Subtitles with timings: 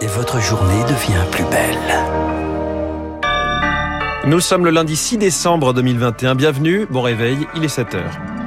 [0.00, 1.78] et votre journée devient plus belle.
[4.26, 6.34] Nous sommes le lundi 6 décembre 2021.
[6.34, 8.37] Bienvenue, bon réveil, il est 7 heures.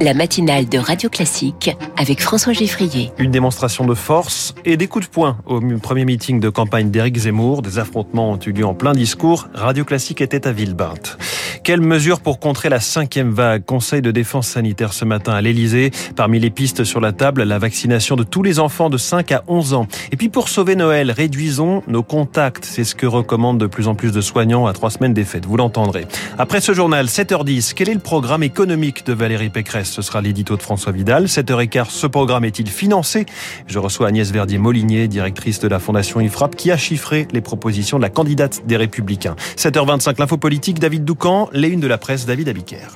[0.00, 3.12] La matinale de Radio Classique avec François Geffrier.
[3.18, 7.18] Une démonstration de force et des coups de poing au premier meeting de campagne d'Éric
[7.18, 7.60] Zemmour.
[7.60, 9.48] Des affrontements ont eu lieu en plein discours.
[9.52, 11.18] Radio Classique était à Villebinte.
[11.64, 13.64] Quelles mesures pour contrer la cinquième vague?
[13.66, 15.90] Conseil de défense sanitaire ce matin à l'Elysée.
[16.16, 19.44] Parmi les pistes sur la table, la vaccination de tous les enfants de 5 à
[19.48, 19.86] 11 ans.
[20.12, 22.64] Et puis pour sauver Noël, réduisons nos contacts.
[22.64, 25.44] C'est ce que recommandent de plus en plus de soignants à trois semaines des fêtes.
[25.44, 26.06] Vous l'entendrez.
[26.38, 29.89] Après ce journal, 7h10, quel est le programme économique de Valérie Pécresse?
[29.90, 31.26] Ce sera l'édito de François Vidal.
[31.26, 33.26] 7h15, ce programme est-il financé?
[33.66, 38.02] Je reçois Agnès Verdier-Molinier, directrice de la Fondation IFRAP, qui a chiffré les propositions de
[38.02, 39.36] la candidate des Républicains.
[39.56, 42.88] 7h25, l'info politique, David Doucan, les unes de la presse, David Abiker.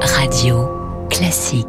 [0.00, 0.68] Radio
[1.10, 1.66] classique.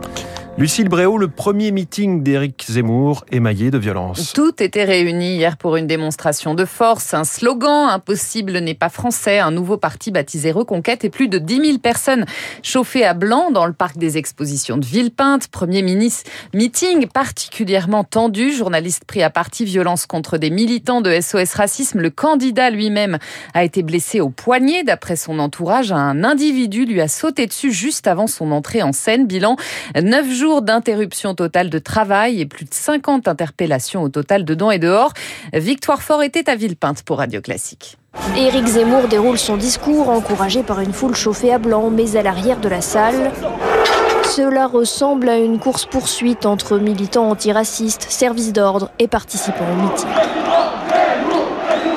[0.60, 4.34] Lucille Bréau, le premier meeting d'Éric Zemmour émaillé de violence.
[4.34, 9.40] Tout était réuni hier pour une démonstration de force, un slogan Impossible n'est pas français,
[9.40, 12.26] un nouveau parti baptisé Reconquête et plus de 10 000 personnes
[12.62, 15.48] chauffées à blanc dans le parc des expositions de Villepinte.
[15.48, 21.54] Premier ministre meeting particulièrement tendu, journaliste pris à partie, violence contre des militants de SOS
[21.54, 22.02] Racisme.
[22.02, 23.18] Le candidat lui-même
[23.54, 24.84] a été blessé au poignet.
[24.84, 29.26] D'après son entourage, un individu lui a sauté dessus juste avant son entrée en scène.
[29.26, 29.56] Bilan,
[29.96, 34.80] 9 jours d'interruption totale de travail et plus de 50 interpellations au total dedans et
[34.80, 35.14] dehors.
[35.54, 37.98] Victoire Fort était à Villepinte pour Radio Classique.
[38.36, 42.60] Éric Zemmour déroule son discours encouragé par une foule chauffée à blanc, mais à l'arrière
[42.60, 43.32] de la salle.
[44.24, 50.39] Cela ressemble à une course-poursuite entre militants antiracistes, services d'ordre et participants au meeting.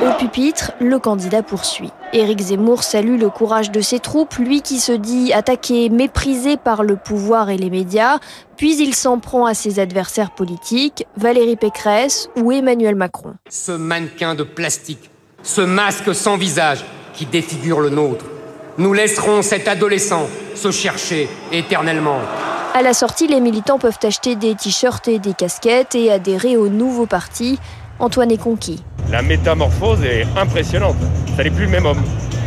[0.03, 1.92] Au pupitre, le candidat poursuit.
[2.12, 6.83] Éric Zemmour salue le courage de ses troupes, lui qui se dit attaqué, méprisé par
[6.83, 8.19] le pouvoir et les médias,
[8.56, 13.34] puis il s'en prend à ses adversaires politiques, Valérie Pécresse ou Emmanuel Macron.
[13.48, 15.11] Ce mannequin de plastique,
[15.45, 18.24] ce masque sans visage qui défigure le nôtre,
[18.79, 20.27] nous laisserons cet adolescent
[20.57, 22.18] se chercher éternellement.
[22.74, 26.68] À la sortie, les militants peuvent acheter des t-shirts et des casquettes et adhérer au
[26.68, 27.61] nouveau parti.
[28.01, 28.83] Antoine est conquis.
[29.12, 30.96] La métamorphose est impressionnante.
[31.36, 32.02] Ça n'est plus le même homme.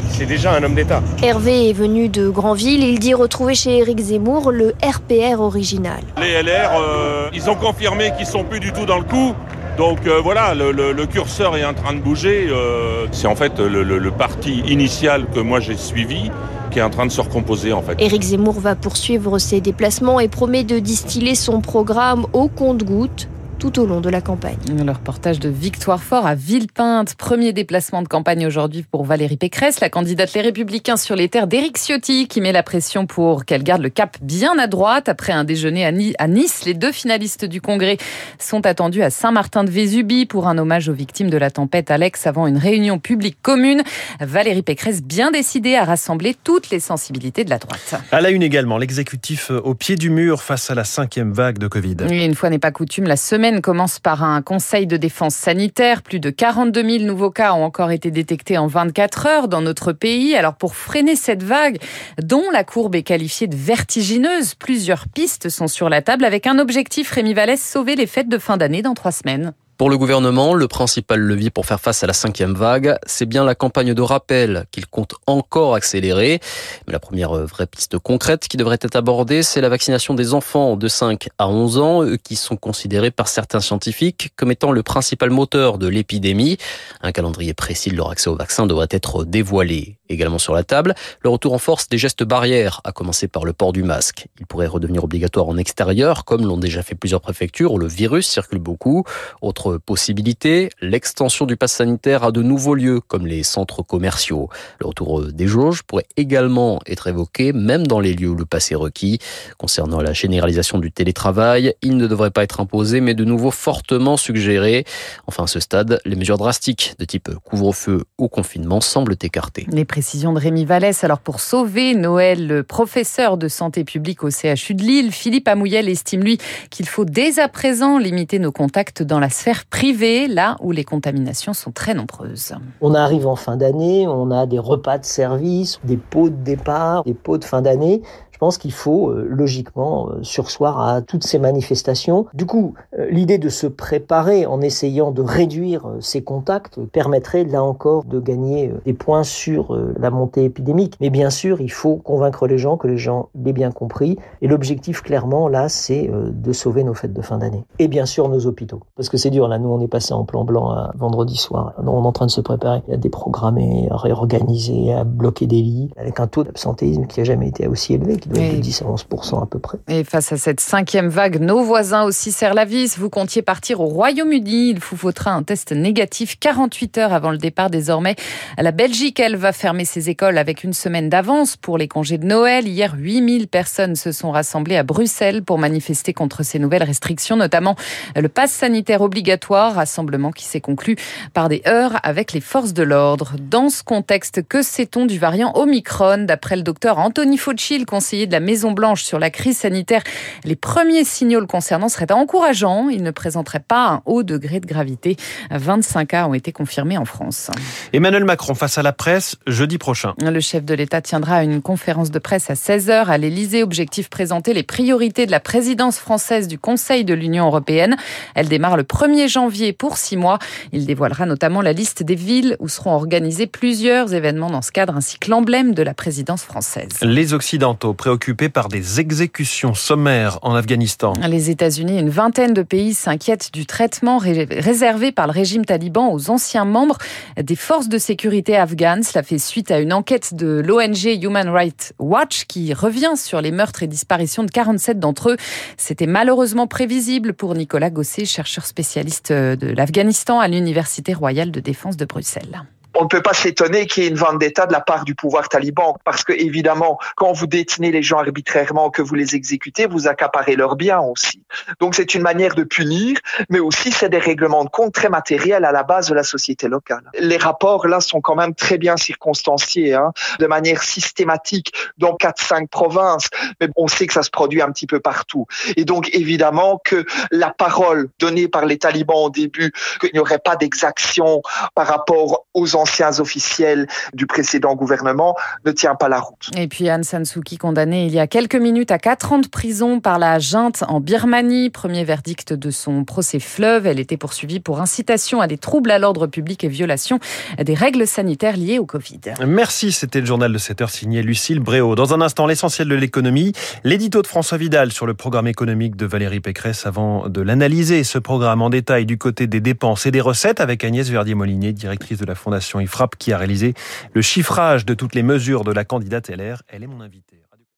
[0.09, 1.03] C'est déjà un homme d'État.
[1.21, 2.83] Hervé est venu de Granville.
[2.83, 6.01] Il dit retrouver chez Éric Zemmour le RPR original.
[6.19, 9.35] Les LR, euh, ils ont confirmé qu'ils sont plus du tout dans le coup.
[9.77, 12.47] Donc euh, voilà, le, curseur est en train de bouger.
[12.49, 16.31] Euh, c'est en fait le, le, parti initial que moi j'ai suivi
[16.71, 18.01] qui est en train de se recomposer en fait.
[18.01, 23.27] Éric Zemmour va poursuivre ses déplacements et promet de distiller son programme au compte-gouttes
[23.59, 24.57] tout au long de la campagne.
[24.69, 27.15] Le reportage de Victoire Fort à Villepinte.
[27.15, 31.47] Premier déplacement de campagne aujourd'hui pour Valérie Pécresse, la candidate Les Républicains sur les terres
[31.47, 35.09] d'Éric Ciotti, qui met la pression pour qu'elle garde le cap bien à droite.
[35.09, 37.97] Après un déjeuner à Nice, les deux finalistes du Congrès
[38.39, 42.57] sont attendus à Saint-Martin-de-Vésubie pour un hommage aux victimes de la tempête Alex avant une
[42.57, 43.83] réunion publique commune.
[44.19, 47.95] Valérie Pécresse bien décidée à rassembler toutes les sensibilités de la droite.
[48.11, 51.67] À la une également, l'exécutif au pied du mur face à la cinquième vague de
[51.67, 51.97] Covid.
[52.09, 56.01] Et une fois n'est pas coutume, la semaine commence par un conseil de défense sanitaire.
[56.01, 59.91] Plus de 42 000 nouveaux cas ont encore été détectés en 24 heures dans notre
[59.91, 60.35] pays.
[60.35, 61.77] Alors pour freiner cette vague,
[62.21, 66.57] dont la courbe est qualifiée de vertigineuse, plusieurs pistes sont sur la table avec un
[66.59, 69.53] objectif, Rémi Vallès, sauver les fêtes de fin d'année dans trois semaines.
[69.77, 73.43] Pour le gouvernement, le principal levier pour faire face à la cinquième vague, c'est bien
[73.43, 76.39] la campagne de rappel qu'il compte encore accélérer.
[76.87, 80.77] Mais la première vraie piste concrète qui devrait être abordée, c'est la vaccination des enfants
[80.77, 84.81] de 5 à 11 ans, eux qui sont considérés par certains scientifiques comme étant le
[84.81, 86.57] principal moteur de l'épidémie.
[87.01, 89.97] Un calendrier précis de leur accès au vaccin devrait être dévoilé.
[90.07, 93.53] Également sur la table, le retour en force des gestes barrières, à commencer par le
[93.53, 94.27] port du masque.
[94.39, 98.27] Il pourrait redevenir obligatoire en extérieur, comme l'ont déjà fait plusieurs préfectures où le virus
[98.27, 99.03] circule beaucoup.
[99.41, 104.49] Autre possibilité, l'extension du pass sanitaire à de nouveaux lieux, comme les centres commerciaux.
[104.79, 108.71] Le retour des jauges pourrait également être évoqué, même dans les lieux où le pass
[108.71, 109.19] est requis.
[109.57, 114.17] Concernant la généralisation du télétravail, il ne devrait pas être imposé, mais de nouveau fortement
[114.17, 114.85] suggéré.
[115.25, 119.65] Enfin, à ce stade, les mesures drastiques de type couvre-feu ou confinement semblent écartées
[119.95, 121.05] précision de Rémi Vallès.
[121.05, 125.87] Alors pour sauver Noël, le professeur de santé publique au CHU de Lille, Philippe Amouyel,
[125.87, 126.37] estime lui
[126.69, 130.83] qu'il faut dès à présent limiter nos contacts dans la sphère privée, là où les
[130.83, 132.55] contaminations sont très nombreuses.
[132.81, 137.05] On arrive en fin d'année, on a des repas de service, des pots de départ,
[137.05, 138.01] des pots de fin d'année.
[138.45, 142.27] Pense qu'il faut euh, logiquement euh, sursoir à toutes ces manifestations.
[142.35, 147.63] Du coup, euh, l'idée de se préparer en essayant de réduire ces contacts permettrait là
[147.63, 150.95] encore de gagner des points sur la montée épidémique.
[151.01, 154.19] Mais bien sûr, il faut convaincre les gens que les gens l'aient bien compris.
[154.43, 157.63] Et l'objectif clairement là, c'est de sauver nos fêtes de fin d'année.
[157.79, 158.81] Et bien sûr nos hôpitaux.
[158.95, 161.73] Parce que c'est dur, là nous on est passé en plan blanc vendredi soir.
[161.79, 165.89] on est en train de se préparer à déprogrammer, à réorganiser, à bloquer des lits,
[165.97, 169.05] avec un taux d'absentéisme qui a jamais été aussi élevé, qui 10 à 11
[169.41, 169.77] à peu près.
[169.87, 172.97] Et face à cette cinquième vague, nos voisins aussi serrent la vis.
[172.97, 174.71] Vous comptiez partir au Royaume-Uni.
[174.71, 178.15] Il vous faudra un test négatif 48 heures avant le départ désormais.
[178.57, 182.25] La Belgique, elle, va fermer ses écoles avec une semaine d'avance pour les congés de
[182.25, 182.67] Noël.
[182.67, 187.75] Hier, 8000 personnes se sont rassemblées à Bruxelles pour manifester contre ces nouvelles restrictions, notamment
[188.15, 190.97] le pass sanitaire obligatoire, rassemblement qui s'est conclu
[191.33, 193.33] par des heurts avec les forces de l'ordre.
[193.39, 196.25] Dans ce contexte, que sait-on du variant Omicron?
[196.25, 200.01] D'après le docteur Anthony Fauci, le conseiller de la Maison-Blanche sur la crise sanitaire,
[200.45, 202.87] les premiers signaux le concernant seraient encourageants.
[202.89, 205.17] Il ne présenterait pas un haut degré de gravité.
[205.51, 207.51] 25 cas ont été confirmés en France.
[207.93, 210.13] Emmanuel Macron face à la presse jeudi prochain.
[210.21, 213.63] Le chef de l'État tiendra une conférence de presse à 16h à l'Élysée.
[213.63, 217.97] Objectif présenter les priorités de la présidence française du Conseil de l'Union européenne.
[218.35, 220.39] Elle démarre le 1er janvier pour six mois.
[220.71, 224.95] Il dévoilera notamment la liste des villes où seront organisés plusieurs événements dans ce cadre
[224.95, 226.89] ainsi que l'emblème de la présidence française.
[227.01, 231.13] Les Occidentaux préoccupés par des exécutions sommaires en Afghanistan.
[231.27, 236.13] Les États-Unis et une vingtaine de pays s'inquiètent du traitement réservé par le régime taliban
[236.13, 236.99] aux anciens membres
[237.35, 239.01] des forces de sécurité afghanes.
[239.01, 243.49] Cela fait suite à une enquête de l'ONG Human Rights Watch qui revient sur les
[243.49, 245.37] meurtres et disparitions de 47 d'entre eux.
[245.75, 251.97] C'était malheureusement prévisible pour Nicolas Gosset, chercheur spécialiste de l'Afghanistan à l'Université royale de défense
[251.97, 255.05] de Bruxelles on ne peut pas s'étonner qu'il y ait une vendetta de la part
[255.05, 259.35] du pouvoir taliban, parce que évidemment, quand vous détenez les gens arbitrairement, que vous les
[259.35, 261.43] exécutez, vous accaparez leurs biens aussi.
[261.79, 263.17] Donc c'est une manière de punir,
[263.49, 266.67] mais aussi c'est des règlements de compte très matériels à la base de la société
[266.67, 267.03] locale.
[267.19, 272.41] Les rapports là sont quand même très bien circonstanciés, hein, de manière systématique dans quatre
[272.41, 273.29] cinq provinces,
[273.59, 275.45] mais on sait que ça se produit un petit peu partout.
[275.77, 280.39] Et donc évidemment que la parole donnée par les talibans au début qu'il n'y aurait
[280.39, 281.41] pas d'exaction
[281.73, 285.35] par rapport aux anciens officiels du précédent gouvernement
[285.65, 286.49] ne tient pas la route.
[286.57, 289.47] Et puis Aung San Suu condamnée il y a quelques minutes à 4 ans de
[289.47, 291.44] prison par la junte en Birmanie.
[291.71, 293.85] Premier verdict de son procès fleuve.
[293.87, 297.19] Elle était poursuivie pour incitation à des troubles à l'ordre public et violation
[297.61, 299.21] des règles sanitaires liées au Covid.
[299.45, 301.95] Merci, c'était le journal de 7 heure signé Lucille Bréau.
[301.95, 303.53] Dans un instant, l'essentiel de l'économie,
[303.83, 308.17] l'édito de François Vidal sur le programme économique de Valérie Pécresse avant de l'analyser, ce
[308.17, 312.25] programme en détail du côté des dépenses et des recettes avec Agnès Verdier-Molinier, directrice de
[312.25, 313.73] la Fondation IFRAP qui a réalisé
[314.13, 316.63] le chiffrage de toutes les mesures de la candidate LR.
[316.67, 317.44] Elle est mon invitée.